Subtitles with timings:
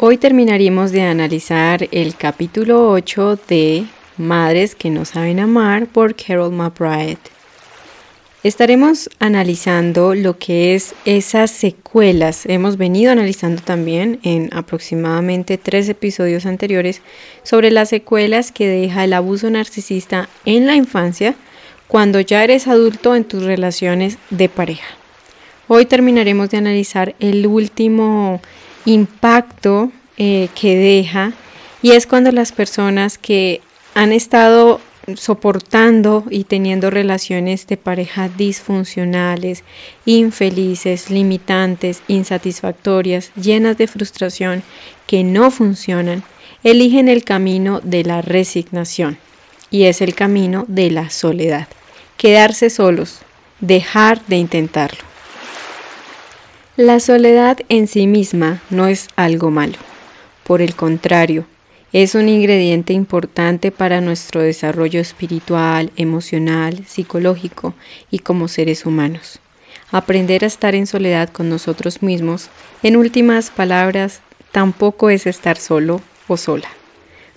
[0.00, 3.84] Hoy terminaremos de analizar el capítulo 8 de
[4.16, 7.18] Madres que no saben amar por Carol McBride.
[8.44, 12.46] Estaremos analizando lo que es esas secuelas.
[12.46, 17.02] Hemos venido analizando también en aproximadamente tres episodios anteriores
[17.42, 21.34] sobre las secuelas que deja el abuso narcisista en la infancia
[21.88, 24.86] cuando ya eres adulto en tus relaciones de pareja.
[25.66, 28.40] Hoy terminaremos de analizar el último
[28.88, 31.32] impacto eh, que deja
[31.82, 33.60] y es cuando las personas que
[33.94, 34.80] han estado
[35.14, 39.62] soportando y teniendo relaciones de pareja disfuncionales,
[40.04, 44.62] infelices, limitantes, insatisfactorias, llenas de frustración,
[45.06, 46.24] que no funcionan,
[46.64, 49.18] eligen el camino de la resignación
[49.70, 51.68] y es el camino de la soledad.
[52.16, 53.20] Quedarse solos,
[53.60, 55.07] dejar de intentarlo.
[56.78, 59.74] La soledad en sí misma no es algo malo.
[60.44, 61.44] Por el contrario,
[61.92, 67.74] es un ingrediente importante para nuestro desarrollo espiritual, emocional, psicológico
[68.12, 69.40] y como seres humanos.
[69.90, 72.48] Aprender a estar en soledad con nosotros mismos,
[72.84, 74.20] en últimas palabras,
[74.52, 76.68] tampoco es estar solo o sola.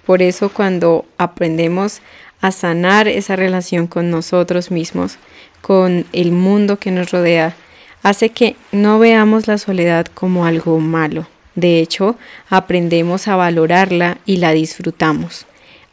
[0.06, 2.02] Por eso cuando aprendemos
[2.42, 5.18] a sanar esa relación con nosotros mismos,
[5.62, 7.56] con el mundo que nos rodea,
[8.04, 12.16] hace que no veamos la soledad como algo malo, de hecho,
[12.50, 15.46] aprendemos a valorarla y la disfrutamos,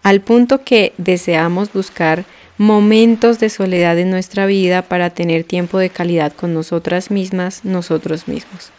[0.02, 2.24] al punto que deseamos buscar
[2.58, 8.28] momentos de soledad en nuestra vida para tener tiempo de calidad con nosotras mismas, nosotros
[8.28, 8.70] mismos.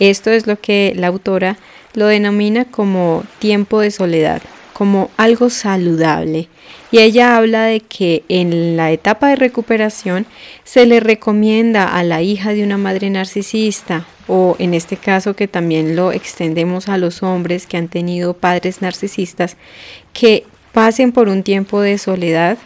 [0.00, 1.56] Esto es lo que la autora
[1.94, 4.42] lo denomina como tiempo de soledad,
[4.72, 6.48] como algo saludable.
[6.90, 10.26] Y ella habla de que en la etapa de recuperación
[10.64, 15.48] se le recomienda a la hija de una madre narcisista o en este caso que
[15.48, 19.56] también lo extendemos a los hombres que han tenido padres narcisistas,
[20.12, 22.58] que pasen por un tiempo de soledad,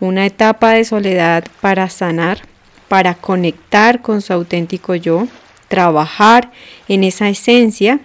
[0.00, 2.40] una etapa de soledad para sanar,
[2.88, 5.26] para conectar con su auténtico yo,
[5.68, 6.52] trabajar
[6.88, 8.00] en esa esencia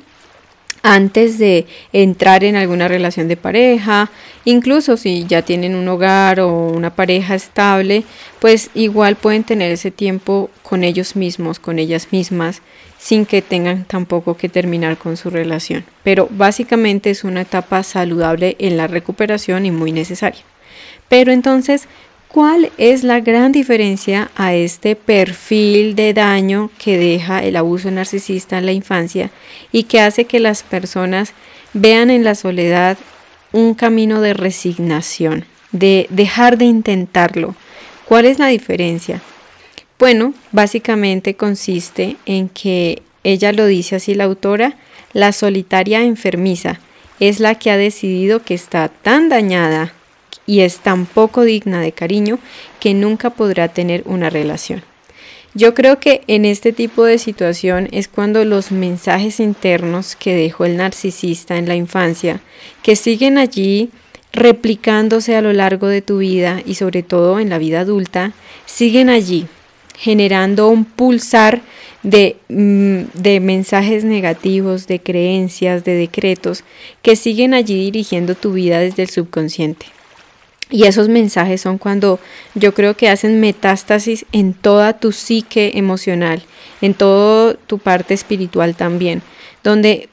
[0.84, 4.10] antes de entrar en alguna relación de pareja,
[4.46, 8.04] incluso si ya tienen un hogar o una pareja estable,
[8.40, 12.62] pues igual pueden tener ese tiempo con ellos mismos, con ellas mismas,
[12.98, 15.86] sin que tengan tampoco que terminar con su relación.
[16.04, 20.42] Pero básicamente es una etapa saludable en la recuperación y muy necesaria.
[21.10, 21.88] Pero entonces,
[22.32, 28.58] ¿Cuál es la gran diferencia a este perfil de daño que deja el abuso narcisista
[28.58, 29.32] en la infancia
[29.74, 31.34] y que hace que las personas
[31.74, 32.98] vean en la soledad
[33.52, 35.44] un camino de resignación,
[35.74, 37.54] de dejar de intentarlo?
[38.06, 39.22] ¿Cuál es la diferencia?
[40.00, 44.78] Bueno, básicamente consiste en que ella lo dice así la autora,
[45.12, 46.80] la solitaria enfermiza
[47.20, 49.94] es la que ha decidido que está tan dañada
[50.52, 52.38] y es tan poco digna de cariño
[52.82, 54.84] que nunca podrá tener una relación.
[55.54, 60.66] Yo creo que en este tipo de situación es cuando los mensajes internos que dejó
[60.66, 62.42] el narcisista en la infancia,
[62.84, 63.92] que siguen allí
[64.34, 68.34] replicándose a lo largo de tu vida y sobre todo en la vida adulta,
[68.66, 69.46] siguen allí,
[69.98, 71.62] generando un pulsar
[72.04, 76.66] de, mm, de, mensajes negativos, de creencias, de decretos,
[77.02, 79.86] que siguen allí dirigiendo tu vida desde el subconsciente.
[80.72, 82.20] Y esos mensajes son cuando
[82.56, 86.42] yo creo que hacen metástasis en toda tu psique emocional,
[86.82, 89.22] en toda tu parte espiritual también,
[89.64, 90.08] donde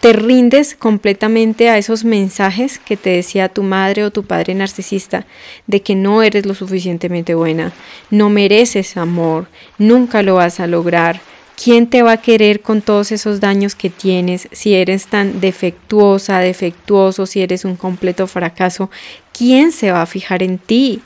[0.00, 5.26] te rindes completamente a esos mensajes que te decía tu madre o tu padre narcisista
[5.66, 7.72] de que no eres lo suficientemente buena,
[8.10, 11.20] no mereces amor, nunca lo vas a lograr,
[11.62, 16.38] ¿Quién te va a querer con todos esos daños que tienes si eres tan defectuosa,
[16.38, 18.90] defectuoso, si eres un completo fracaso?
[19.36, 21.02] ¿Quién se va a fijar en ti?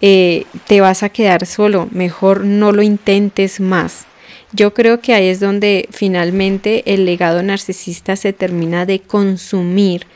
[0.00, 4.06] Eh, te vas a quedar solo, mejor no lo intentes más.
[4.52, 10.06] Yo creo que ahí es donde finalmente el legado narcisista se termina de consumir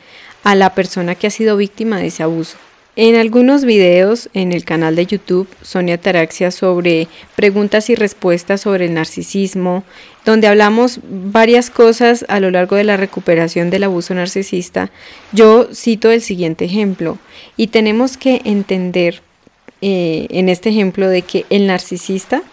[0.43, 2.57] a la persona que ha sido víctima de ese abuso.
[2.95, 8.85] En algunos videos en el canal de YouTube Sonia Taraxia sobre preguntas y respuestas sobre
[8.85, 9.83] el narcisismo,
[10.25, 14.91] donde hablamos varias cosas a lo largo de la recuperación del abuso narcisista,
[15.31, 17.17] yo cito el siguiente ejemplo.
[17.57, 19.23] Y tenemos que entender
[19.81, 22.43] eh, en este ejemplo de que el narcisista,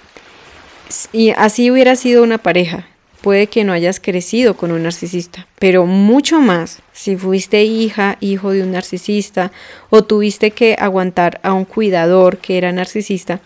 [1.13, 2.87] y así hubiera sido una pareja,
[3.21, 8.51] puede que no hayas crecido con un narcisista, pero mucho más si fuiste hija, hijo
[8.51, 9.53] de un narcisista
[9.91, 13.41] o tuviste que aguantar a un cuidador que era narcisista.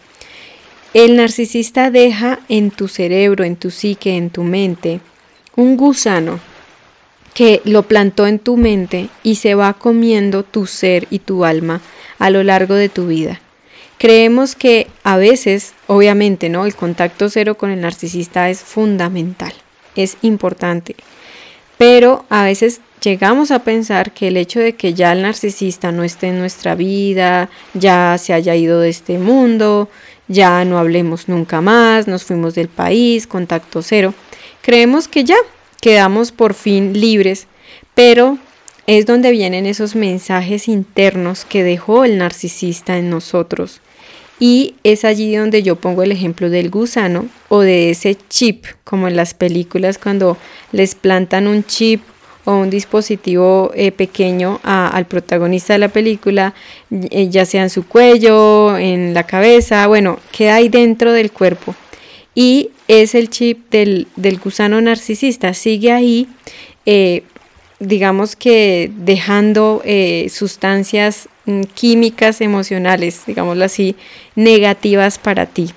[0.92, 5.00] El narcisista deja en tu cerebro, en tu psique, en tu mente,
[5.56, 6.38] un gusano
[7.34, 11.80] que lo plantó en tu mente y se va comiendo tu ser y tu alma
[12.18, 13.40] a lo largo de tu vida.
[13.98, 16.66] Creemos que a veces, obviamente, ¿no?
[16.66, 19.52] El contacto cero con el narcisista es fundamental,
[19.96, 20.96] es importante.
[21.78, 26.04] Pero a veces llegamos a pensar que el hecho de que ya el narcisista no
[26.04, 29.88] esté en nuestra vida, ya se haya ido de este mundo,
[30.28, 34.14] ya no hablemos nunca más, nos fuimos del país, contacto cero,
[34.62, 35.36] creemos que ya
[35.80, 37.46] quedamos por fin libres,
[37.94, 38.38] pero
[38.86, 43.80] es donde vienen esos mensajes internos que dejó el narcisista en nosotros.
[44.40, 49.06] Y es allí donde yo pongo el ejemplo del gusano o de ese chip, como
[49.06, 50.36] en las películas cuando
[50.72, 52.02] les plantan un chip
[52.44, 56.52] o un dispositivo eh, pequeño al protagonista de la película,
[56.90, 61.74] eh, ya sea en su cuello, en la cabeza, bueno, queda ahí dentro del cuerpo.
[62.34, 64.08] Y es el chip del,
[64.42, 66.28] gusano narcisista, sigue ahí
[66.84, 67.22] eh,
[67.78, 69.82] digamos que dejando
[70.28, 71.28] sustancias
[71.74, 73.96] químicas emocionales, digámoslo así,
[74.34, 75.70] negativas para ti.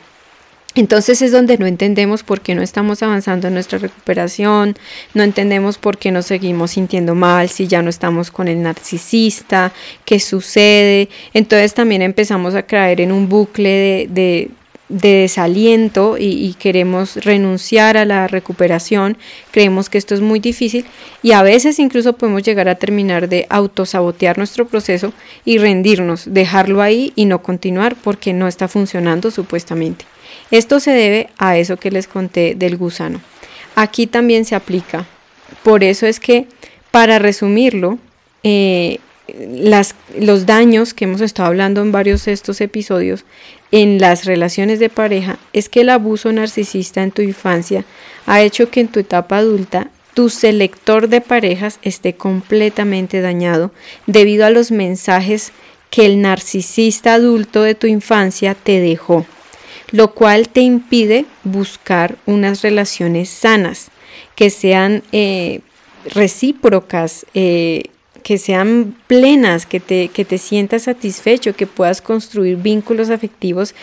[0.76, 4.76] Entonces es donde no entendemos por qué no estamos avanzando en nuestra recuperación,
[5.16, 9.74] no entendemos por qué nos seguimos sintiendo mal si ya no estamos con el narcisista,
[10.06, 11.10] qué sucede.
[11.34, 14.52] Entonces también empezamos a caer en un bucle de de
[14.90, 19.18] desaliento y, queremos renunciar a la recuperación,
[19.52, 20.86] creemos que esto es muy difícil
[21.22, 25.14] y a veces incluso podemos llegar a terminar de autosabotear nuestro proceso
[25.44, 30.06] y rendirnos, dejarlo ahí y no continuar porque no está funcionando supuestamente.
[30.52, 33.22] Esto se debe a eso que les conté del gusano.
[33.76, 35.06] Aquí también se aplica.
[35.64, 36.48] Por eso es que,
[36.92, 38.00] para resumirlo,
[38.44, 39.00] eh,
[39.36, 43.26] las, los daños que hemos estado hablando en varios de estos episodios
[43.72, 47.86] en las relaciones de pareja es que el abuso narcisista en tu infancia
[48.26, 53.72] ha hecho que en tu etapa adulta tu selector de parejas esté completamente dañado
[54.08, 55.52] debido a los mensajes
[55.90, 59.26] que el narcisista adulto de tu infancia te dejó,
[59.92, 63.90] lo cual te impide buscar unas relaciones sanas,
[64.36, 65.62] que sean eh,
[66.14, 67.84] recíprocas, eh,
[68.28, 73.74] que sean plenas, que te, que te sientas satisfecho, que puedas construir vínculos afectivos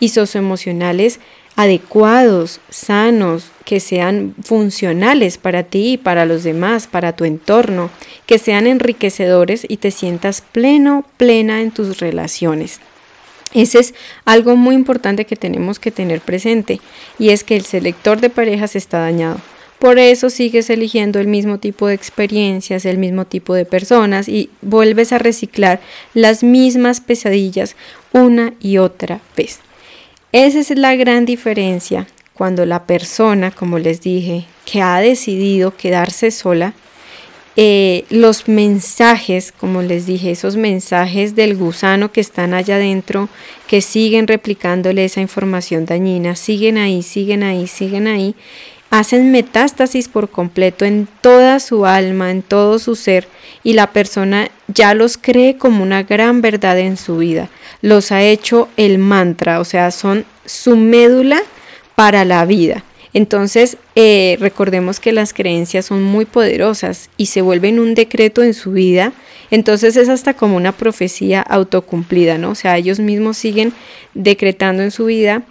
[0.00, 1.20] y socioemocionales
[1.54, 7.90] adecuados, sanos, que sean funcionales para ti y para los demás, para tu entorno,
[8.26, 12.80] que sean enriquecedores y te sientas pleno, plena en tus relaciones.
[13.54, 13.94] Ese es
[14.24, 16.80] algo muy importante que tenemos que tener presente
[17.20, 19.38] y es que el selector de parejas está dañado.
[19.82, 24.48] Por eso sigues eligiendo el mismo tipo de experiencias, el mismo tipo de personas y
[24.60, 25.80] vuelves a reciclar
[26.14, 27.74] las mismas pesadillas
[28.12, 29.58] una y otra vez.
[30.30, 36.30] Esa es la gran diferencia cuando la persona, como les dije, que ha decidido quedarse
[36.30, 36.74] sola,
[37.56, 43.28] eh, los mensajes, como les dije, esos mensajes del gusano que están allá adentro,
[43.66, 48.36] que siguen replicándole esa información dañina, siguen ahí, siguen ahí, siguen ahí,
[48.92, 53.26] hacen metástasis por completo en toda su alma, en todo su ser,
[53.64, 57.48] y la persona ya los cree como una gran verdad en su vida.
[57.80, 61.40] Los ha hecho el mantra, o sea, son su médula
[61.94, 62.84] para la vida.
[63.14, 68.52] Entonces, eh, recordemos que las creencias son muy poderosas y se vuelven un decreto en
[68.52, 69.14] su vida.
[69.50, 72.50] Entonces es hasta como una profecía autocumplida, ¿no?
[72.50, 73.72] O sea, ellos mismos siguen
[74.12, 75.44] decretando en su vida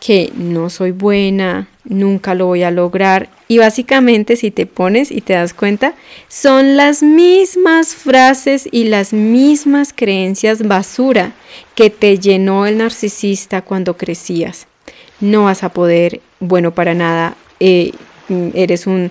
[0.00, 3.28] que no soy buena, nunca lo voy a lograr.
[3.48, 5.94] Y básicamente si te pones y te das cuenta,
[6.28, 11.32] son las mismas frases y las mismas creencias basura
[11.74, 14.66] que te llenó el narcisista cuando crecías.
[15.20, 17.92] No vas a poder, bueno, para nada, eh,
[18.54, 19.10] eres un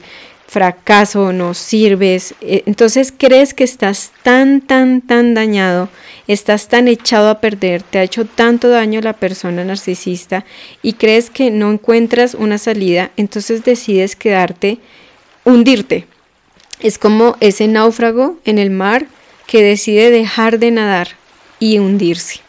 [0.50, 2.34] fracaso, no sirves.
[2.41, 5.89] Eh, entonces crees que estás tan, tan, tan dañado,
[6.27, 10.46] estás tan echado a perder, te ha hecho tanto daño la persona narcisista
[10.82, 14.79] y crees que no encuentras una salida, entonces decides quedarte,
[15.46, 16.08] hundirte.
[16.79, 19.06] Es como ese náufrago en el mar
[19.46, 21.10] que decide dejar de nadar
[21.60, 22.39] y hundirse.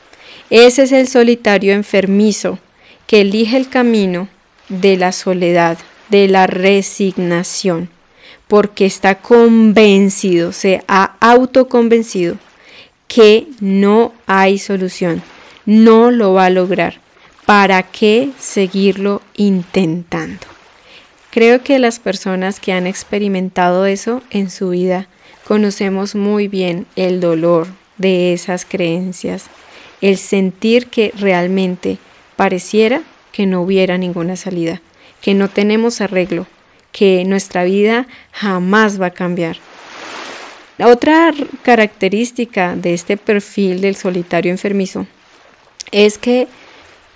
[0.48, 2.58] Ese es el solitario enfermizo
[3.06, 4.28] que elige el camino
[4.68, 5.78] de la soledad,
[6.10, 7.88] de la resignación,
[8.48, 12.36] porque está convencido, se ha autoconvencido
[13.08, 15.22] que no hay solución,
[15.66, 17.00] no lo va a lograr.
[17.46, 20.46] ¿Para qué seguirlo intentando?
[21.30, 25.08] Creo que las personas que han experimentado eso en su vida
[25.46, 27.66] conocemos muy bien el dolor
[27.98, 29.46] de esas creencias,
[30.00, 31.98] el sentir que realmente
[32.36, 33.02] pareciera
[33.32, 34.80] que no hubiera ninguna salida,
[35.20, 36.46] que no tenemos arreglo,
[36.92, 39.56] que nuestra vida jamás va a cambiar.
[40.78, 45.06] La otra característica de este perfil del solitario enfermizo
[45.92, 46.48] es que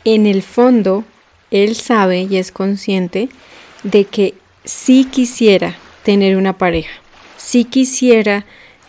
[0.05, 1.05] en el fondo
[1.51, 3.29] él sabe y es consciente
[3.83, 4.35] de que
[4.65, 6.93] si quisiera tener una pareja,
[7.37, 8.45] si quisiera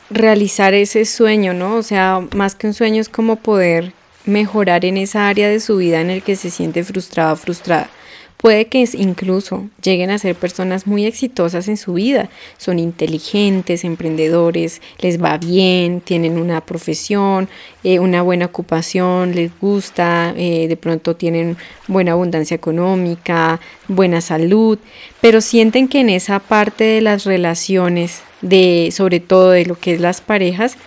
[0.09, 1.75] realizar ese sueño, ¿no?
[1.75, 3.93] O sea, más que un sueño es como poder
[4.25, 7.89] mejorar en esa área de su vida en el que se siente frustrada, frustrada.
[8.37, 12.29] Puede que incluso lleguen a ser personas muy exitosas en su vida.
[12.57, 17.49] Son inteligentes, emprendedores, les va bien, tienen una profesión,
[17.83, 24.77] eh, una buena ocupación, les gusta, eh, de pronto tienen buena abundancia económica, buena salud,
[25.21, 29.93] pero sienten que en esa parte de las relaciones, de sobre todo de lo que
[29.93, 30.77] es las parejas,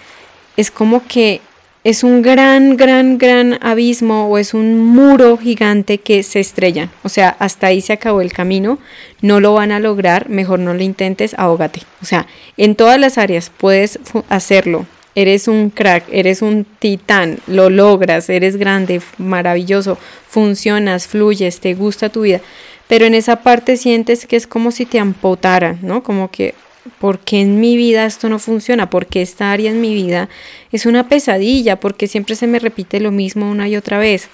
[0.56, 1.40] es como que
[1.84, 6.90] es un gran, gran, gran abismo o es un muro gigante que se estrellan.
[7.02, 8.78] O sea, hasta ahí se acabó el camino,
[9.22, 11.82] no lo van a lograr, mejor no lo intentes, ahógate.
[12.02, 14.86] O sea, en todas las áreas puedes hacerlo.
[15.14, 22.08] Eres un crack, eres un titán, lo logras, eres grande, maravilloso, funcionas, fluyes, te gusta
[22.08, 22.40] tu vida.
[22.86, 26.02] Pero en esa parte sientes que es como si te amputaran, ¿no?
[26.02, 26.54] Como que,
[27.00, 28.90] ¿por qué en mi vida esto no funciona?
[28.90, 30.28] porque esta área en mi vida
[30.72, 31.80] es una pesadilla?
[31.80, 34.28] Porque siempre se me repite lo mismo una y otra vez.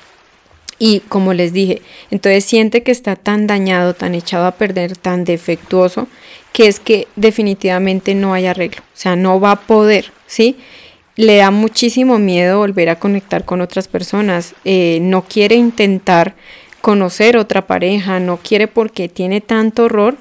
[0.78, 5.24] Y como les dije, entonces siente que está tan dañado, tan echado a perder, tan
[5.24, 6.08] defectuoso,
[6.52, 10.56] que es que definitivamente no hay arreglo, o sea, no va a poder, ¿sí?
[11.16, 16.34] Le da muchísimo miedo volver a conectar con otras personas, eh, no quiere intentar
[16.80, 20.16] conocer otra pareja, no quiere porque tiene tanto horror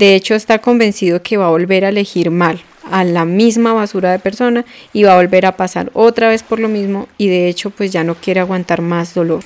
[0.00, 4.10] de hecho, está convencido que va a volver a elegir mal a la misma basura
[4.10, 4.64] de persona
[4.94, 7.92] y va a volver a pasar otra vez por lo mismo y de hecho pues
[7.92, 9.44] ya no quiere aguantar más dolor.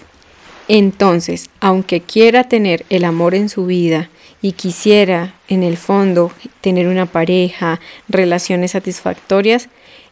[0.68, 4.11] Entonces, aunque quiera tener el amor en su vida
[4.42, 6.30] y quisiera en el fondo
[6.61, 9.68] tener una pareja, relaciones satisfactorias,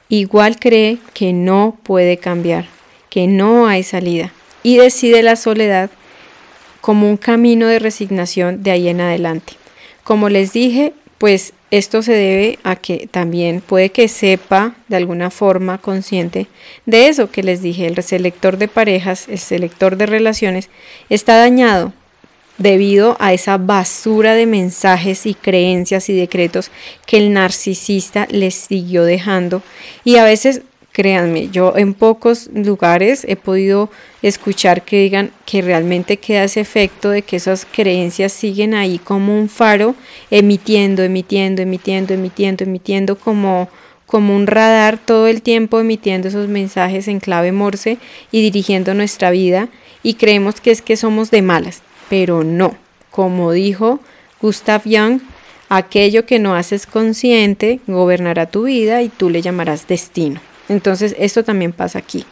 [0.09, 2.67] igual cree que no puede cambiar,
[3.11, 4.33] que no hay salida
[4.65, 5.89] y decide la soledad
[6.81, 9.62] como un camino de resignación de ahí en adelante.
[10.05, 15.31] Como les dije, pues esto se debe a que también puede que sepa de alguna
[15.31, 16.49] forma consciente
[16.85, 20.69] de eso que les dije, el selector de parejas, el selector de relaciones,
[21.09, 21.93] está dañado
[22.59, 26.71] debido a esa basura de mensajes y creencias y decretos
[27.07, 29.63] que el narcisista les siguió dejando.
[30.05, 33.89] Y a veces Créanme, yo en pocos lugares he podido
[34.21, 39.39] escuchar que digan que realmente queda ese efecto de que esas creencias siguen ahí como
[39.39, 39.95] un faro,
[40.31, 43.71] emitiendo, emitiendo, emitiendo, emitiendo, emitiendo como,
[44.05, 47.97] como un radar todo el tiempo, emitiendo esos mensajes en clave morse
[48.31, 49.71] y dirigiendo nuestra vida
[50.03, 51.81] y creemos que es que somos de malas,
[52.11, 52.77] pero no.
[53.11, 54.01] Como dijo
[54.43, 55.23] Gustav Jung,
[55.71, 60.52] aquello que no haces consciente gobernará tu vida y tú le llamarás destino.
[60.69, 62.25] Entonces, esto también pasa aquí.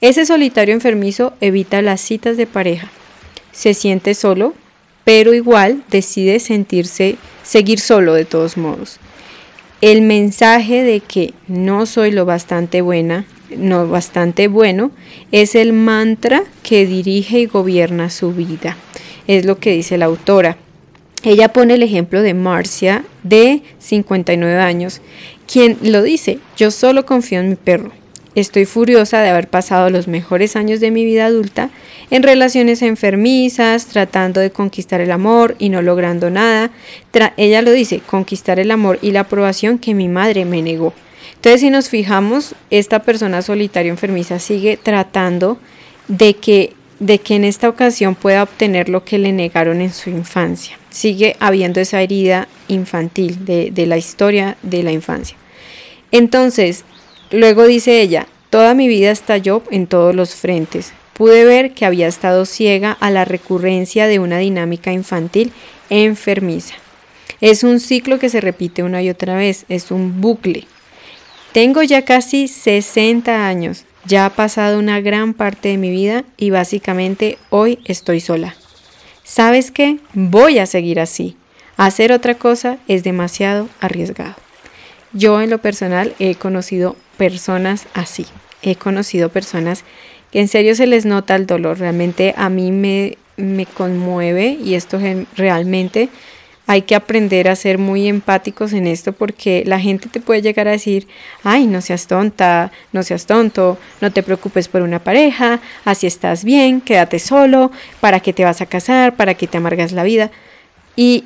[0.00, 2.90] Ese solitario enfermizo evita las citas de pareja.
[3.52, 4.54] Se siente solo,
[5.04, 8.98] pero igual decide sentirse, seguir solo de todos modos.
[9.80, 13.26] El mensaje de que no soy lo bastante buena,
[13.56, 14.90] no bastante bueno,
[15.32, 18.76] es el mantra que dirige y gobierna su vida.
[19.26, 20.56] Es lo que dice la autora.
[21.24, 25.00] Ella pone el ejemplo de Marcia, de 59 años,
[25.52, 27.92] quien lo dice, yo solo confío en mi perro.
[28.34, 31.68] Estoy furiosa de haber pasado los mejores años de mi vida adulta
[32.10, 36.70] en relaciones enfermizas, tratando de conquistar el amor y no logrando nada.
[37.36, 40.94] ella lo dice, conquistar el amor y la aprobación que mi madre me negó.
[41.34, 45.58] Entonces, si nos fijamos, esta persona solitaria enfermiza sigue tratando
[46.08, 50.08] de que, de que en esta ocasión pueda obtener lo que le negaron en su
[50.08, 50.78] infancia.
[50.88, 55.36] Sigue habiendo esa herida infantil de la historia de la infancia.
[56.12, 56.84] Entonces,
[57.30, 60.92] luego dice ella, toda mi vida estalló en todos los frentes.
[61.14, 65.52] Pude ver que había estado ciega a la recurrencia de una dinámica infantil
[65.90, 66.74] enfermiza.
[67.40, 70.66] Es un ciclo que se repite una y otra vez, es un bucle.
[71.52, 76.50] Tengo ya casi 60 años, ya ha pasado una gran parte de mi vida y
[76.50, 78.54] básicamente hoy estoy sola.
[79.24, 79.98] ¿Sabes qué?
[80.14, 81.36] Voy a seguir así.
[81.76, 84.34] Hacer otra cosa es demasiado arriesgado.
[85.12, 88.26] Yo en lo personal he conocido personas así.
[88.62, 89.84] He conocido personas
[90.30, 91.78] que en serio se les nota el dolor.
[91.78, 94.98] Realmente a mí me, me conmueve y esto
[95.36, 96.08] realmente
[96.66, 100.68] hay que aprender a ser muy empáticos en esto porque la gente te puede llegar
[100.68, 101.08] a decir,
[101.42, 106.44] ay, no seas tonta, no seas tonto, no te preocupes por una pareja, así estás
[106.44, 110.30] bien, quédate solo, para qué te vas a casar, para qué te amargas la vida.
[110.94, 111.24] Y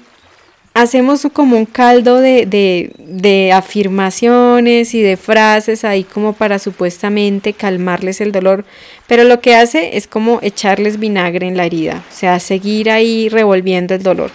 [0.76, 8.30] hacemos como un caldo de, afirmaciones y de frases ahí como para supuestamente calmarles el
[8.30, 8.66] dolor,
[9.06, 13.30] pero lo que hace es como echarles vinagre en la herida, o sea, seguir ahí
[13.30, 14.30] revolviendo el dolor.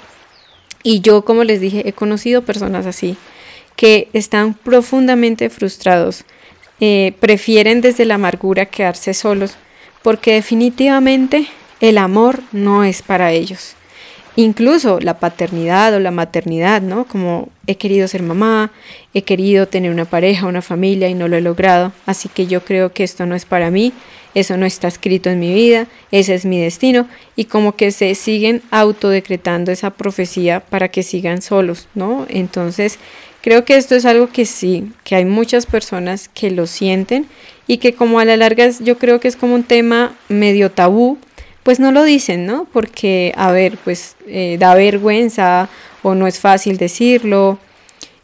[0.81, 3.17] Y yo, como les dije, he conocido personas así,
[3.75, 6.23] que están profundamente frustrados,
[6.79, 9.57] eh, prefieren desde la amargura quedarse solos,
[10.01, 11.45] porque definitivamente
[11.81, 13.75] el amor no es para ellos.
[14.35, 17.05] Incluso la paternidad o la maternidad, ¿no?
[17.05, 18.71] Como he querido ser mamá,
[19.13, 22.63] he querido tener una pareja, una familia y no lo he logrado, así que yo
[22.63, 23.91] creo que esto no es para mí,
[24.33, 28.15] eso no está escrito en mi vida, ese es mi destino y como que se
[28.15, 32.25] siguen autodecretando esa profecía para que sigan solos, ¿no?
[32.29, 32.99] Entonces,
[33.41, 37.27] creo que esto es algo que sí, que hay muchas personas que lo sienten
[37.67, 41.17] y que como a la larga yo creo que es como un tema medio tabú
[41.63, 42.67] pues no lo dicen, ¿no?
[42.71, 45.69] Porque, a ver, pues eh, da vergüenza
[46.03, 47.59] o no es fácil decirlo.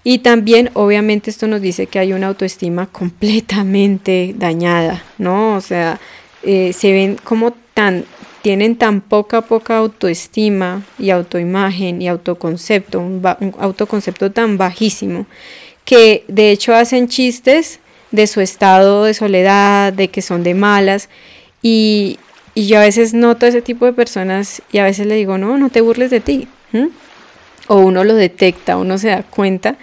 [0.03, 5.56] Y también, obviamente, esto nos dice que hay una autoestima completamente dañada, ¿no?
[5.56, 6.00] O sea,
[6.44, 8.06] eh, se ven como tan,
[8.41, 15.27] tienen tan poca, poca autoestima y autoimagen y autoconcepto, un, un autoconcepto tan bajísimo,
[15.86, 17.79] que de hecho hacen chistes
[18.12, 21.10] de su estado de soledad, de que son de malas.
[21.62, 22.17] Y,
[22.58, 25.60] y yo a veces noto ese tipo de personas y a veces le digo, no,
[25.60, 26.48] no te burles de ti.
[27.68, 29.76] O uno lo detecta, uno se da cuenta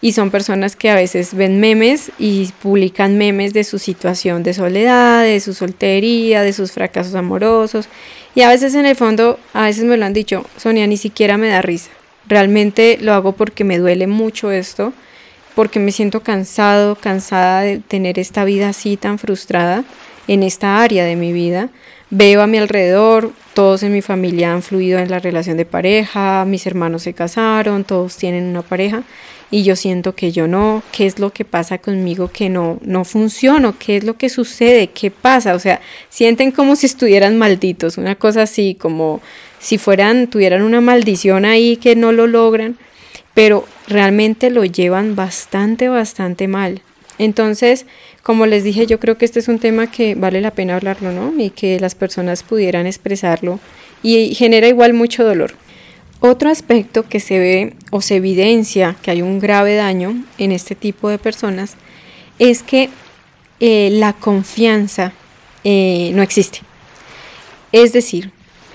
[0.00, 4.54] y son personas que a veces ven memes y publican memes de su situación de
[4.54, 7.90] soledad, de su soltería, de sus fracasos amorosos.
[8.34, 11.36] Y a veces en el fondo, a veces me lo han dicho, Sonia, ni siquiera
[11.36, 11.90] me da risa.
[12.26, 14.94] Realmente lo hago porque me duele mucho esto,
[15.54, 19.84] porque me siento cansado, cansada de tener esta vida así tan frustrada
[20.28, 21.68] en esta área de mi vida
[22.12, 26.44] veo a mi alrededor, todos en mi familia han fluido en la relación de pareja,
[26.44, 29.02] mis hermanos se casaron, todos tienen una pareja
[29.50, 33.06] y yo siento que yo no, qué es lo que pasa conmigo que no no
[33.06, 37.96] funciono, qué es lo que sucede, qué pasa, o sea, sienten como si estuvieran malditos,
[37.96, 39.22] una cosa así como
[39.58, 42.76] si fueran tuvieran una maldición ahí que no lo logran,
[43.32, 46.82] pero realmente lo llevan bastante bastante mal.
[47.18, 47.86] Entonces,
[48.22, 51.12] como les dije, yo creo que este es un tema que vale la pena hablarlo,
[51.12, 51.32] ¿no?
[51.36, 53.58] Y que las personas pudieran expresarlo
[54.02, 55.54] y genera igual mucho dolor.
[56.20, 60.76] Otro aspecto que se ve o se evidencia que hay un grave daño en este
[60.76, 61.74] tipo de personas
[62.38, 62.90] es que
[63.58, 65.12] eh, la confianza
[65.64, 66.60] eh, no existe.
[67.72, 68.30] Es decir,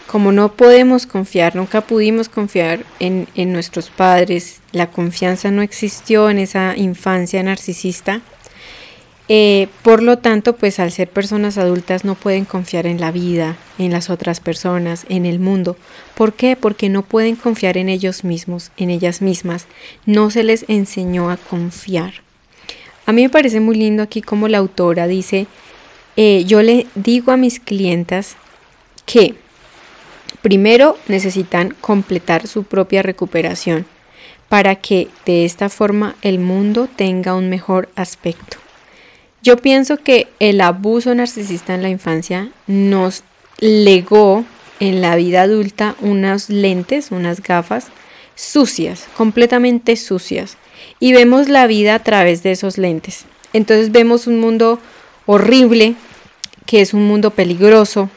[0.08, 6.30] como no podemos confiar, nunca pudimos confiar en, en nuestros padres, la confianza no existió
[6.30, 8.22] en esa infancia narcisista,
[9.30, 13.58] eh, por lo tanto, pues al ser personas adultas no pueden confiar en la vida,
[13.78, 15.76] en las otras personas, en el mundo.
[16.16, 16.56] ¿Por qué?
[16.56, 19.68] Porque no pueden confiar en ellos mismos, en ellas mismas.
[20.06, 22.14] No se les enseñó a confiar.
[23.06, 25.48] A mí me parece muy lindo aquí como la autora dice,
[26.16, 28.38] eh, yo le digo a mis clientas
[29.06, 29.36] que
[30.42, 33.86] primero necesitan completar su propia recuperación
[34.50, 38.58] para que de esta forma el mundo tenga un mejor aspecto.
[39.42, 43.24] Yo pienso que el abuso narcisista en la infancia nos
[43.60, 44.46] legó
[44.80, 47.88] en la vida adulta unas lentes, unas gafas
[48.36, 50.58] sucias, completamente sucias.
[51.00, 53.26] Y vemos la vida a través de esos lentes.
[53.54, 54.80] Entonces vemos un mundo
[55.26, 55.96] horrible,
[56.66, 58.10] que es un mundo peligroso,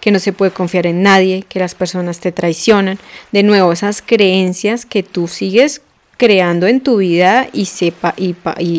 [0.00, 2.98] que no se puede confiar en nadie, que las personas te traicionan.
[3.32, 5.80] De nuevo, esas creencias que tú sigues
[6.16, 8.34] creando en tu vida y, sepa, y,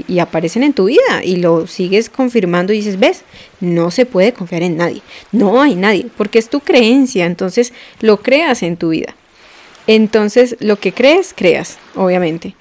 [0.07, 3.23] y, aparecen en tu vida y lo sigues confirmando y dices, ves,
[3.59, 8.21] no se puede confiar en nadie, no hay nadie, porque es tu creencia, entonces lo
[8.21, 9.15] creas en tu vida.
[9.87, 12.55] Entonces lo que crees, creas, obviamente.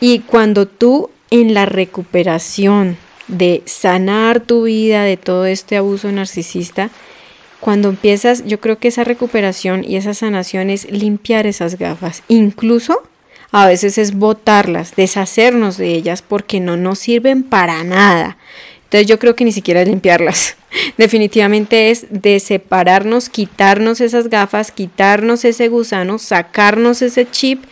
[0.00, 6.90] Y cuando tú en la recuperación de sanar tu vida de todo este abuso narcisista,
[7.60, 13.02] cuando empiezas, yo creo que esa recuperación y esa sanación es limpiar esas gafas, incluso
[13.56, 18.36] a veces es botarlas, deshacernos de ellas porque no nos sirven para nada.
[18.82, 20.56] Entonces yo creo que ni siquiera es limpiarlas.
[20.98, 27.62] Definitivamente es de separarnos, quitarnos esas gafas, quitarnos ese gusano, sacarnos ese chip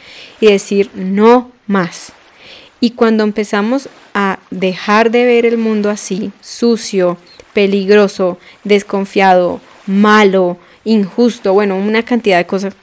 [0.41, 2.13] y decir no más.
[2.79, 7.19] Y cuando empezamos a dejar de ver el mundo así, sucio,
[7.55, 12.75] peligroso, desconfiado, malo, injusto, bueno, una cantidad de cosas,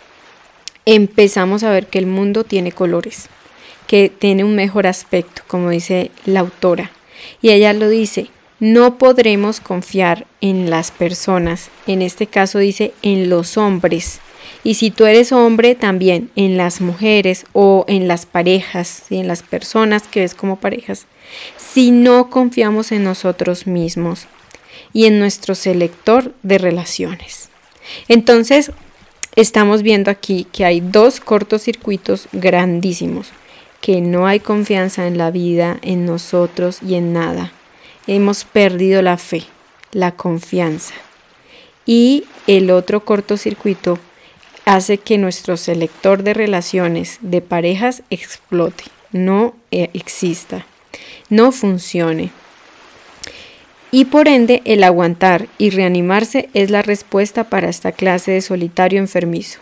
[0.95, 3.29] empezamos a ver que el mundo tiene colores,
[3.87, 6.91] que tiene un mejor aspecto, como dice la autora.
[7.41, 13.29] Y ella lo dice, no podremos confiar en las personas, en este caso dice en
[13.29, 14.19] los hombres,
[14.63, 19.27] Y si tú eres hombre, también en las mujeres o en las parejas y en
[19.27, 21.05] las personas que ves como parejas,
[21.57, 24.27] si no confiamos en nosotros mismos
[24.91, 27.49] y en nuestro selector de relaciones.
[28.07, 28.71] Entonces,
[29.39, 33.29] estamos viendo aquí que hay dos cortocircuitos grandísimos,
[33.81, 37.51] que no hay confianza en la vida, en nosotros y en nada.
[38.07, 39.43] Hemos perdido la fe,
[39.91, 40.93] la confianza.
[41.85, 43.97] Y el otro cortocircuito
[44.65, 50.65] hace que nuestro selector de relaciones de parejas explote, no eh, exista,
[51.29, 52.31] no funcione.
[53.91, 58.99] Y por ende el aguantar y reanimarse es la respuesta para esta clase de solitario
[58.99, 59.59] enfermizo.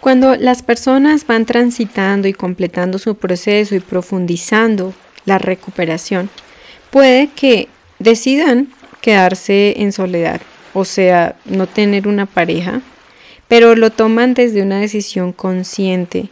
[0.00, 6.30] Cuando las personas van transitando y completando su proceso y profundizando la recuperación,
[6.90, 8.68] puede que decidan
[9.00, 10.40] quedarse en soledad,
[10.74, 12.80] o sea, no tener una pareja,
[13.46, 16.28] pero lo toman desde una decisión consciente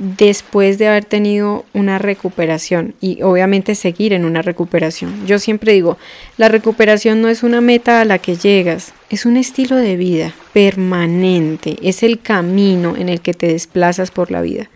[0.00, 5.26] después de haber tenido una recuperación y obviamente seguir en una recuperación.
[5.26, 5.98] Yo siempre digo,
[6.38, 10.34] la recuperación no es una meta a la que llegas, es un estilo de vida
[10.54, 14.70] permanente, es el camino en el que te desplazas por la vida.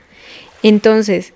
[0.63, 1.33] Entonces,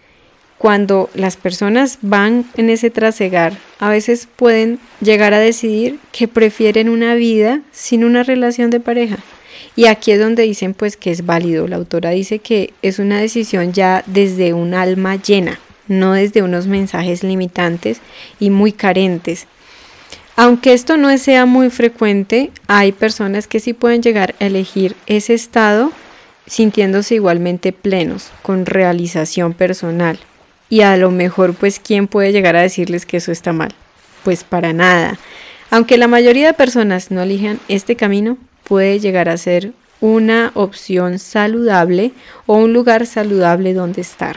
[0.59, 6.91] cuando las personas van en ese trasegar, a veces pueden llegar a decidir que prefieren
[6.91, 9.17] una vida sin una relación de pareja
[9.79, 11.69] y aquí es donde dicen pues que es válido.
[11.69, 16.67] La autora dice que es una decisión ya desde un alma llena, no desde unos
[16.67, 18.01] mensajes limitantes
[18.41, 19.47] y muy carentes.
[20.35, 25.35] Aunque esto no sea muy frecuente, hay personas que sí pueden llegar a elegir ese
[25.35, 25.93] estado
[26.49, 30.19] sintiéndose igualmente plenos, con realización personal.
[30.69, 33.73] Y a lo mejor, pues, ¿quién puede llegar a decirles que eso está mal?
[34.25, 35.21] Pues para nada.
[35.71, 41.19] Aunque la mayoría de personas no elijan este camino, puede llegar a ser una opción
[41.19, 42.13] saludable
[42.47, 44.37] o un lugar saludable donde estar.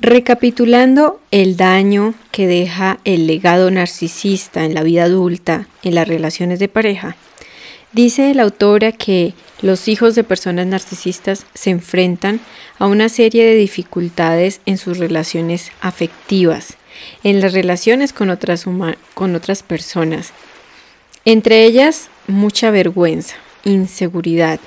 [0.00, 6.58] Recapitulando el daño que deja el legado narcisista en la vida adulta, en las relaciones
[6.58, 7.16] de pareja,
[7.92, 12.40] dice la autora que los hijos de personas narcisistas se enfrentan
[12.80, 16.78] a una serie de dificultades en sus relaciones afectivas,
[17.22, 18.64] en las relaciones con otras,
[19.14, 20.32] con otras personas,
[21.24, 24.60] entre ellas mucha vergüenza, inseguridad,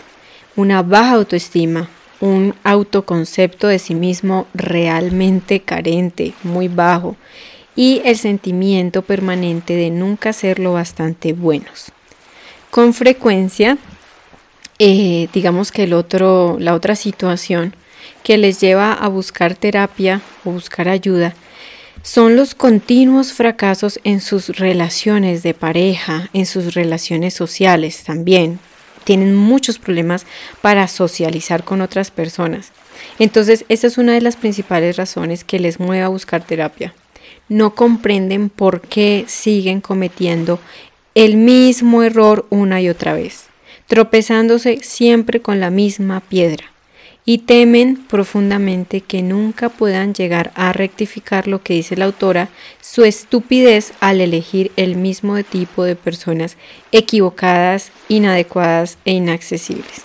[0.55, 1.89] una baja autoestima,
[2.21, 7.15] un autoconcepto de sí mismo realmente carente, muy bajo,
[7.75, 11.91] y el sentimiento permanente de nunca ser lo bastante buenos.
[12.71, 13.77] Con frecuencia,
[14.79, 17.75] eh, digamos que el otro, la otra situación
[18.23, 21.35] que les lleva a buscar terapia o buscar ayuda
[22.01, 28.59] son los continuos fracasos en sus relaciones de pareja, en sus relaciones sociales también.
[29.03, 30.25] Tienen muchos problemas
[30.61, 32.71] para socializar con otras personas.
[33.19, 36.93] Entonces, esa es una de las principales razones que les mueve a buscar terapia.
[37.49, 40.59] No comprenden por qué siguen cometiendo
[41.13, 43.45] el mismo error una y otra vez,
[43.87, 46.74] tropezándose siempre con la misma piedra
[47.25, 52.49] y temen profundamente que nunca puedan llegar a rectificar lo que dice la autora,
[52.81, 56.55] su estupidez al elegir el mismo tipo de personas
[56.91, 60.03] equivocadas, inadecuadas e inaccesibles.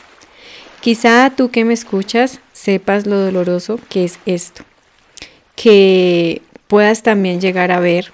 [0.80, 4.64] Quizá tú que me escuchas sepas lo doloroso que es esto,
[5.56, 8.12] que puedas también llegar a ver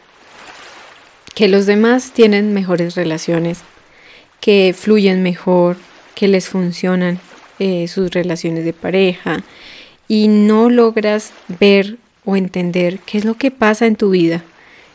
[1.36, 3.58] que los demás tienen mejores relaciones,
[4.40, 5.76] que fluyen mejor,
[6.16, 7.20] que les funcionan,
[7.58, 9.42] eh, sus relaciones de pareja
[10.08, 14.42] y no logras ver o entender qué es lo que pasa en tu vida,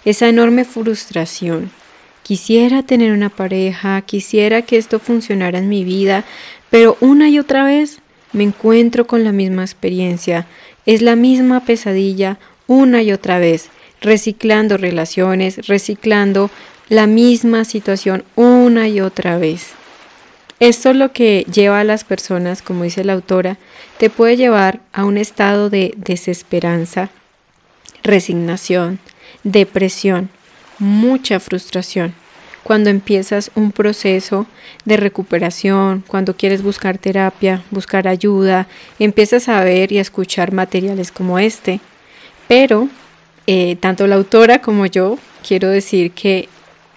[0.05, 1.71] esa enorme frustración.
[2.23, 6.23] Quisiera tener una pareja, quisiera que esto funcionara en mi vida,
[6.69, 7.99] pero una y otra vez
[8.31, 10.45] me encuentro con la misma experiencia,
[10.85, 13.69] es la misma pesadilla una y otra vez,
[14.01, 16.49] reciclando relaciones, reciclando
[16.89, 19.73] la misma situación una y otra vez.
[20.61, 23.57] Esto es lo que lleva a las personas, como dice la autora,
[23.97, 27.09] te puede llevar a un estado de desesperanza,
[28.03, 28.99] resignación,
[29.43, 30.29] depresión,
[30.77, 32.13] mucha frustración.
[32.61, 34.45] Cuando empiezas un proceso
[34.85, 38.67] de recuperación, cuando quieres buscar terapia, buscar ayuda,
[38.99, 41.79] empiezas a ver y a escuchar materiales como este.
[42.47, 42.87] Pero
[43.47, 46.49] eh, tanto la autora como yo quiero decir que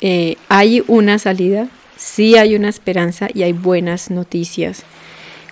[0.03, 4.83] eh, hay una salida, sí hay una esperanza y hay buenas noticias.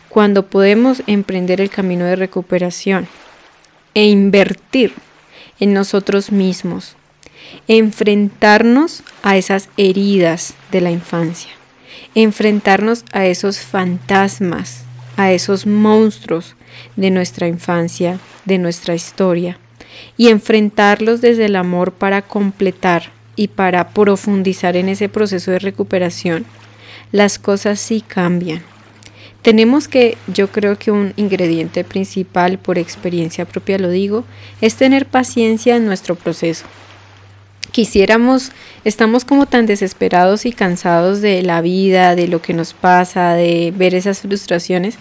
[0.09, 3.09] Cuando podemos emprender el camino de recuperación
[3.94, 4.92] e invertir
[5.59, 6.96] en nosotros mismos,
[7.68, 11.50] enfrentarnos a esas heridas de la infancia,
[12.14, 14.85] enfrentarnos a esos fantasmas
[15.16, 16.57] a esos monstruos
[16.96, 19.59] de nuestra infancia, de nuestra historia,
[20.16, 26.44] y enfrentarlos desde el amor para completar y para profundizar en ese proceso de recuperación,
[27.12, 28.62] las cosas sí cambian.
[29.42, 34.24] Tenemos que, yo creo que un ingrediente principal, por experiencia propia lo digo,
[34.60, 36.64] es tener paciencia en nuestro proceso.
[37.72, 38.52] Quisiéramos,
[38.84, 43.72] estamos como tan desesperados y cansados de la vida, de lo que nos pasa, de
[43.74, 44.96] ver esas frustraciones,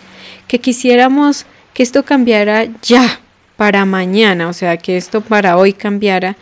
[0.48, 3.20] que quisiéramos que esto cambiara ya,
[3.62, 6.36] para mañana, o sea, que esto para hoy cambiara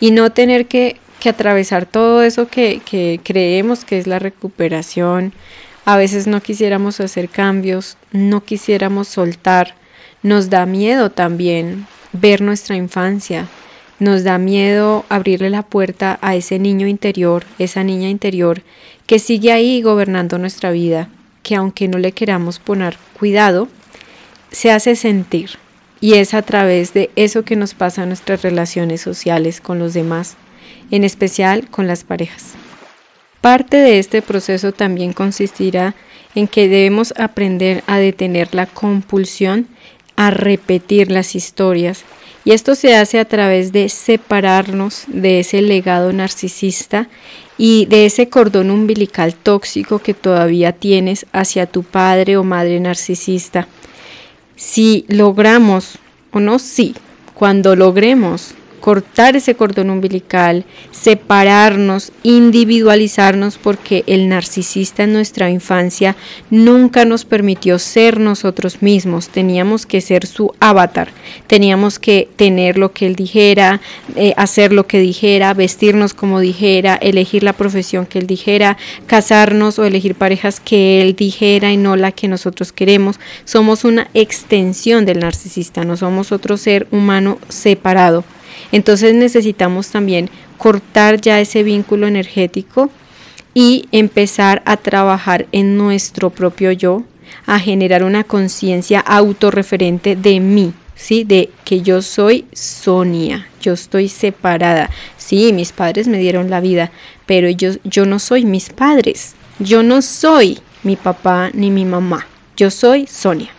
[0.00, 5.32] y no tener que, que atravesar todo eso que, que creemos que es la recuperación,
[5.86, 9.74] a veces no quisiéramos hacer cambios, no quisiéramos soltar.
[10.22, 13.48] Nos da miedo también ver nuestra infancia.
[13.98, 18.60] Nos da miedo abrirle la puerta a ese niño interior, esa niña interior
[19.06, 21.08] que sigue ahí gobernando nuestra vida,
[21.42, 23.68] que aunque no le queramos poner cuidado,
[24.50, 25.52] se hace sentir.
[26.02, 29.94] Y es a través de eso que nos pasa en nuestras relaciones sociales con los
[29.94, 30.36] demás,
[30.90, 32.54] en especial con las parejas.
[33.40, 35.94] Parte de este proceso también consistirá
[36.34, 39.68] en que debemos aprender a detener la compulsión
[40.16, 42.04] a repetir las historias
[42.44, 47.08] y esto se hace a través de separarnos de ese legado narcisista
[47.56, 53.66] y de ese cordón umbilical tóxico que todavía tienes hacia tu padre o madre narcisista.
[54.56, 55.98] Si logramos,
[56.32, 56.94] o no, sí,
[57.34, 66.16] cuando logremos cortar ese cordón umbilical, separarnos, individualizarnos, porque el narcisista en nuestra infancia
[66.50, 71.08] nunca nos permitió ser nosotros mismos, teníamos que ser su avatar,
[71.46, 73.80] teníamos que tener lo que él dijera,
[74.16, 79.78] eh, hacer lo que dijera, vestirnos como dijera, elegir la profesión que él dijera, casarnos
[79.78, 83.18] o elegir parejas que él dijera y no la que nosotros queremos.
[83.46, 88.24] Somos una extensión del narcisista, no somos otro ser humano separado.
[88.74, 92.90] Entonces necesitamos también cortar ya ese vínculo energético
[93.54, 97.04] y empezar a trabajar en nuestro propio yo,
[97.46, 101.22] a generar una conciencia autorreferente de mí, ¿sí?
[101.22, 104.90] De que yo soy Sonia, yo estoy separada.
[105.18, 106.90] Sí, mis padres me dieron la vida,
[107.26, 112.26] pero yo, yo no soy mis padres, yo no soy mi papá ni mi mamá,
[112.56, 113.50] yo soy Sonia.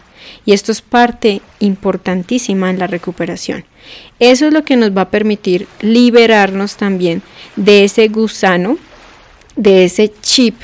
[0.45, 3.65] Y esto es parte importantísima en la recuperación.
[4.19, 7.21] Eso es lo que nos va a permitir liberarnos también
[7.55, 8.77] de ese gusano,
[9.55, 10.55] de ese chip,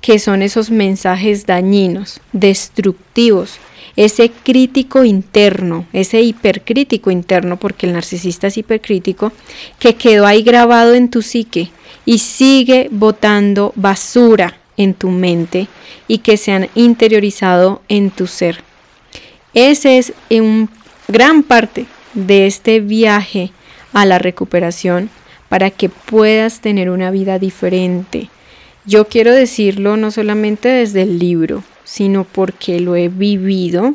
[0.00, 3.58] que son esos mensajes dañinos, destructivos,
[3.94, 9.32] ese crítico interno, ese hipercrítico interno, porque el narcisista es hipercrítico,
[9.78, 11.70] que quedó ahí grabado en tu psique
[12.04, 15.68] y sigue botando basura en tu mente
[16.08, 18.64] y que se han interiorizado en tu ser.
[19.54, 20.70] Ese es un
[21.08, 23.52] gran parte de este viaje
[23.92, 25.10] a la recuperación
[25.48, 28.30] para que puedas tener una vida diferente.
[28.86, 33.94] Yo quiero decirlo no solamente desde el libro, sino porque lo he vivido,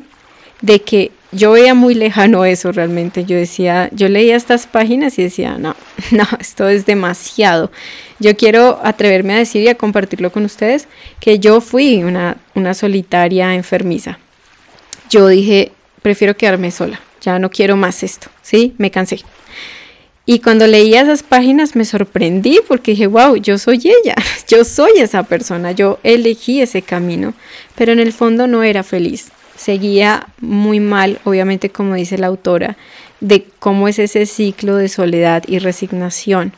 [0.62, 3.26] de que yo veía muy lejano eso realmente.
[3.26, 5.76] Yo decía, yo leía estas páginas y decía, no,
[6.12, 7.72] no, esto es demasiado.
[8.20, 10.88] Yo quiero atreverme a decir y a compartirlo con ustedes
[11.20, 14.20] que yo fui una, una solitaria enfermiza
[15.10, 18.74] yo dije, prefiero quedarme sola, ya no quiero más esto, ¿sí?
[18.78, 19.20] Me cansé.
[20.30, 24.15] Y cuando leía esas páginas me sorprendí porque dije, wow, yo soy ella,
[24.48, 27.34] yo soy esa persona, yo elegí ese camino,
[27.76, 29.30] pero en el fondo no era feliz.
[29.56, 32.78] Seguía muy mal, obviamente como dice la autora,
[33.22, 36.52] de cómo es ese ciclo de soledad y resignación.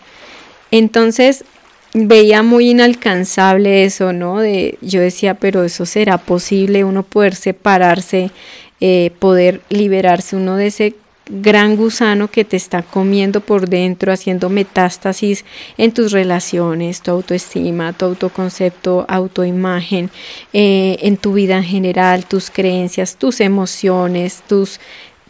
[0.71, 1.45] Entonces
[1.93, 4.39] veía muy inalcanzable eso, ¿no?
[4.39, 8.31] De, yo decía, pero eso será posible, uno poder separarse,
[8.79, 10.95] eh, poder liberarse uno de ese
[11.29, 15.45] gran gusano que te está comiendo por dentro, haciendo metástasis
[15.77, 20.09] en tus relaciones, tu autoestima, tu autoconcepto, autoimagen,
[20.53, 24.79] eh, en tu vida en general, tus creencias, tus emociones, tus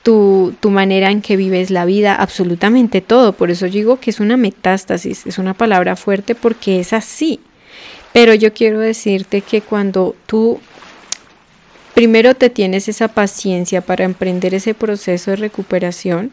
[0.04, 3.34] tu, manera en que vives la vida, absolutamente todo.
[3.34, 7.40] Por eso digo que es una metástasis, es una palabra fuerte porque es así.
[8.14, 10.60] Pero yo quiero decirte que cuando tú
[11.94, 16.32] primero te tienes esa paciencia para emprender ese proceso de recuperación,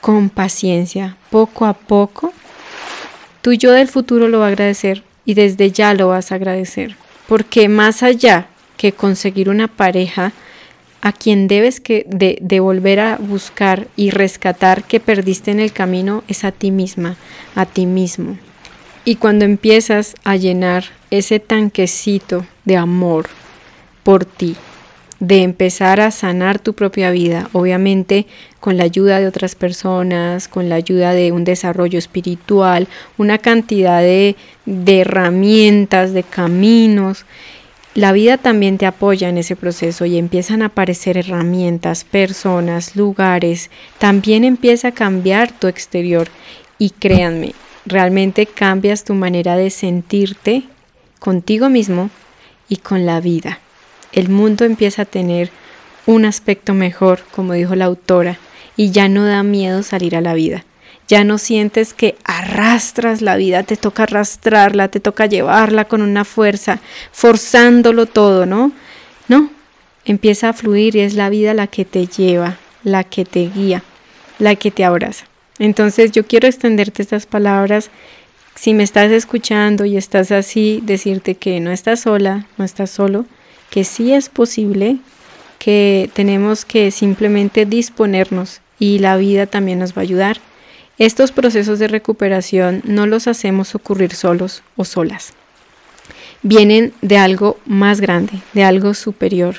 [0.00, 2.32] con paciencia, poco a poco,
[3.42, 6.94] tú yo del futuro lo va a agradecer y desde ya lo vas a agradecer.
[7.26, 10.32] Porque más allá que conseguir una pareja,
[11.06, 16.24] a quien debes que de, volver a buscar y rescatar que perdiste en el camino
[16.26, 17.14] es a ti misma,
[17.54, 18.36] a ti mismo.
[19.04, 23.28] Y cuando empiezas a llenar ese tanquecito de amor
[24.02, 24.56] por ti,
[25.20, 28.26] de empezar a sanar tu propia vida, obviamente
[28.58, 34.00] con la ayuda de otras personas, con la ayuda de un desarrollo espiritual, una cantidad
[34.00, 37.26] de, de herramientas, de caminos.
[37.96, 43.70] La vida también te apoya en ese proceso y empiezan a aparecer herramientas, personas, lugares.
[43.98, 46.28] También empieza a cambiar tu exterior
[46.78, 47.54] y créanme,
[47.84, 50.62] realmente cambias tu manera de sentirte
[51.18, 52.10] contigo mismo
[52.68, 53.58] y con la vida
[54.16, 55.50] el mundo empieza a tener
[56.06, 58.38] un aspecto mejor, como dijo la autora,
[58.76, 60.64] y ya no da miedo salir a la vida.
[61.08, 66.24] Ya no sientes que arrastras la vida, te toca arrastrarla, te toca llevarla con una
[66.24, 66.80] fuerza,
[67.12, 68.72] forzándolo todo, ¿no?
[69.28, 69.50] No,
[70.04, 73.82] empieza a fluir y es la vida la que te lleva, la que te guía,
[74.38, 75.26] la que te abraza.
[75.58, 77.90] Entonces yo quiero extenderte estas palabras.
[78.54, 83.26] Si me estás escuchando y estás así, decirte que no estás sola, no estás solo,
[83.70, 84.98] que sí es posible,
[85.58, 90.38] que tenemos que simplemente disponernos y la vida también nos va a ayudar.
[90.98, 95.32] Estos procesos de recuperación no los hacemos ocurrir solos o solas.
[96.42, 99.56] Vienen de algo más grande, de algo superior,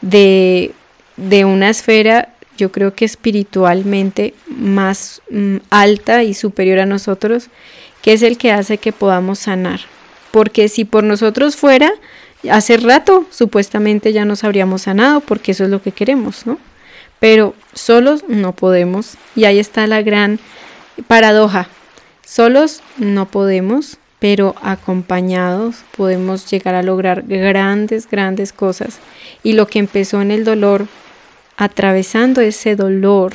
[0.00, 0.72] de,
[1.16, 7.48] de una esfera yo creo que espiritualmente más mm, alta y superior a nosotros,
[8.02, 9.80] que es el que hace que podamos sanar.
[10.30, 11.90] Porque si por nosotros fuera,
[12.48, 16.58] Hace rato supuestamente ya nos habríamos sanado porque eso es lo que queremos, ¿no?
[17.18, 20.40] Pero solos no podemos y ahí está la gran
[21.06, 21.68] paradoja.
[22.24, 28.98] Solos no podemos, pero acompañados podemos llegar a lograr grandes, grandes cosas.
[29.42, 30.86] Y lo que empezó en el dolor,
[31.56, 33.34] atravesando ese dolor,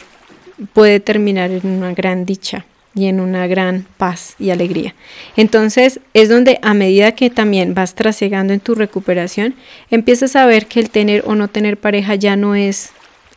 [0.74, 4.96] puede terminar en una gran dicha y en una gran paz y alegría.
[5.36, 9.56] Entonces es donde a medida que también vas trasegando en tu recuperación,
[9.92, 12.92] empiezas a ver que el tener o no tener pareja ya no es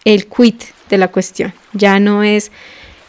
[0.04, 2.52] el quit de la cuestión, ya no es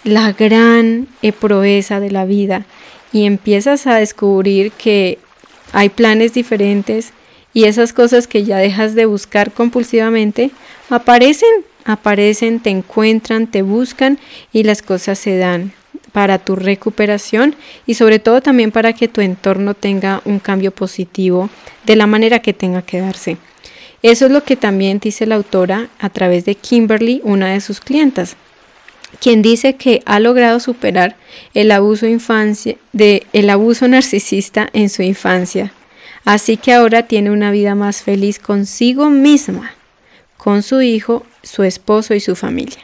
[0.04, 1.08] la gran
[1.40, 2.66] proeza de la vida
[3.12, 5.20] y empiezas a descubrir que
[5.72, 7.12] hay planes diferentes
[7.54, 10.52] y esas cosas que ya dejas de buscar compulsivamente
[10.90, 11.50] aparecen,
[11.86, 14.20] aparecen, te encuentran, te buscan
[14.54, 15.74] y las cosas se dan
[16.12, 21.50] para tu recuperación y sobre todo también para que tu entorno tenga un cambio positivo
[21.86, 23.38] de la manera que tenga que darse.
[24.02, 27.80] Eso es lo que también dice la autora a través de Kimberly, una de sus
[27.80, 28.38] clientas,
[29.20, 31.16] quien dice que ha logrado superar
[31.54, 35.74] el abuso, infancia, de, el abuso narcisista en su infancia.
[36.26, 39.74] Así que ahora tiene una vida más feliz consigo misma,
[40.38, 42.80] con su hijo, su esposo y su familia.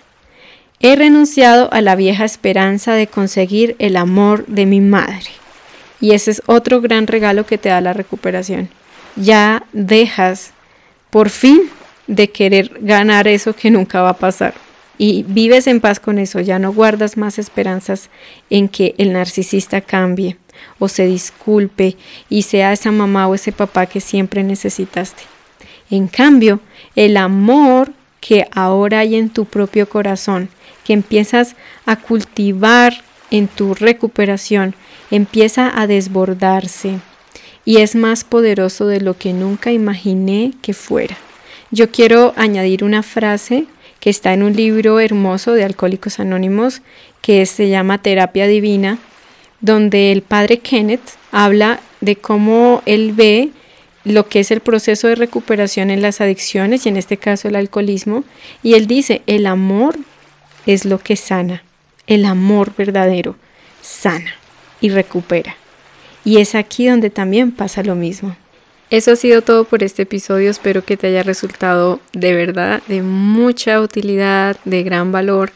[0.79, 5.29] He renunciado a la vieja esperanza de conseguir el amor de mi madre.
[6.01, 8.69] Y ese es otro gran regalo que te da la recuperación.
[9.15, 10.51] Ya dejas
[11.09, 11.69] por fin
[12.07, 14.64] de querer ganar eso que nunca va a pasar.
[14.97, 18.09] Y vives en paz con eso, ya no guardas más esperanzas
[18.49, 20.37] en que el narcisista cambie
[20.79, 21.97] o se disculpe
[22.29, 25.23] y sea esa mamá o ese papá que siempre necesitaste.
[25.89, 26.61] En cambio,
[26.95, 30.49] el amor que ahora hay en tu propio corazón,
[30.83, 31.55] que empiezas
[31.85, 32.93] a cultivar
[33.31, 34.75] en tu recuperación,
[35.11, 36.99] empieza a desbordarse
[37.65, 41.17] y es más poderoso de lo que nunca imaginé que fuera.
[41.71, 43.65] Yo quiero añadir una frase
[44.05, 46.83] que está en un libro hermoso de Alcohólicos Anónimos
[47.23, 48.99] que se llama Terapia Divina,
[49.61, 53.49] donde el padre Kenneth habla de cómo él ve
[54.03, 57.55] lo que es el proceso de recuperación en las adicciones y en este caso el
[57.55, 58.23] alcoholismo.
[58.61, 59.97] Y él dice, el amor
[60.67, 61.63] es lo que sana.
[62.05, 63.35] El amor verdadero
[63.81, 64.35] sana
[64.81, 65.55] y recupera.
[66.23, 68.35] Y es aquí donde también pasa lo mismo.
[68.89, 70.51] Eso ha sido todo por este episodio.
[70.51, 75.51] Espero que te haya resultado de verdad de mucha utilidad, de gran valor.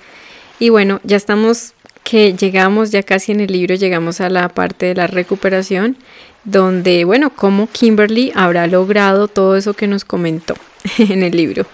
[0.60, 4.88] Y bueno, ya estamos que llegamos ya casi en el libro, llegamos a la parte
[4.88, 5.96] de la recuperación,
[6.44, 10.56] donde, bueno, cómo Kimberly habrá logrado todo eso que nos comentó
[10.98, 11.68] en el libro.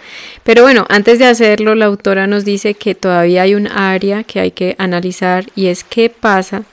[0.44, 4.42] Pero bueno, antes de hacerlo, la autora nos dice que todavía hay un área que
[4.42, 6.64] hay que analizar y es qué pasa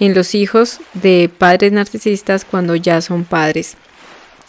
[0.00, 3.76] en los hijos de padres narcisistas cuando ya son padres.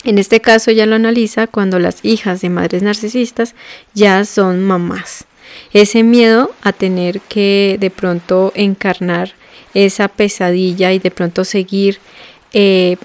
[0.03, 3.55] En este caso ella lo analiza cuando las hijas de madres narcisistas
[3.93, 5.25] ya son mamás.
[5.71, 9.33] Ese miedo a tener que de pronto encarnar
[9.73, 11.99] esa pesadilla y de pronto seguir
[12.53, 12.97] eh,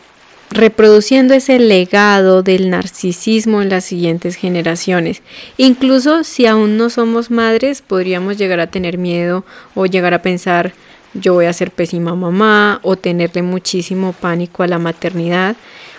[0.51, 5.23] reproduciendo ese legado del narcisismo en las siguientes generaciones.
[5.57, 9.45] Incluso si aún no somos madres, podríamos llegar a tener miedo
[9.75, 10.73] o llegar a pensar
[11.15, 15.57] yo voy a ser pésima mamá o tenerle muchísimo pánico a la maternidad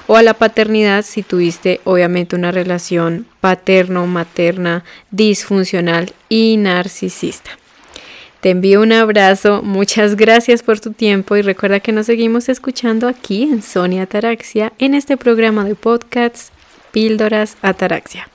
[0.09, 7.51] o a la paternidad si tuviste obviamente una relación paterno-materna disfuncional y narcisista.
[8.41, 13.07] Te envío un abrazo, muchas gracias por tu tiempo y recuerda que nos seguimos escuchando
[13.07, 16.51] aquí en Sonia Ataraxia en este programa de podcasts
[16.91, 18.27] Píldoras Ataraxia.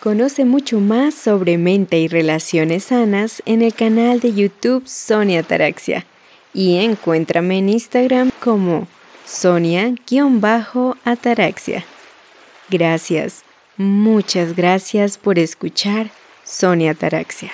[0.00, 6.04] Conoce mucho más sobre mente y relaciones sanas en el canal de YouTube Sonia Ataraxia
[6.56, 8.88] y encuéntrame en Instagram como
[9.26, 11.84] Sonia-Ataraxia.
[12.70, 13.44] Gracias,
[13.76, 16.10] muchas gracias por escuchar
[16.44, 17.52] Sonia Ataraxia.